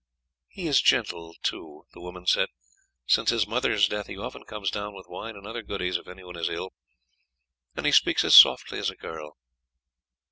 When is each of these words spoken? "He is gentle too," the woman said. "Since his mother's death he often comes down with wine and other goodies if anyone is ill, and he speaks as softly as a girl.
"He 0.47 0.65
is 0.65 0.81
gentle 0.81 1.35
too," 1.43 1.83
the 1.93 2.01
woman 2.01 2.25
said. 2.25 2.49
"Since 3.05 3.29
his 3.29 3.45
mother's 3.45 3.87
death 3.87 4.07
he 4.07 4.17
often 4.17 4.45
comes 4.45 4.71
down 4.71 4.95
with 4.95 5.05
wine 5.07 5.35
and 5.35 5.45
other 5.45 5.61
goodies 5.61 5.95
if 5.97 6.07
anyone 6.07 6.37
is 6.37 6.49
ill, 6.49 6.73
and 7.75 7.85
he 7.85 7.91
speaks 7.91 8.23
as 8.25 8.33
softly 8.35 8.79
as 8.79 8.89
a 8.89 8.95
girl. 8.95 9.37